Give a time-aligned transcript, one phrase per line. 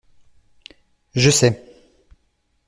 [1.13, 1.63] Je sais.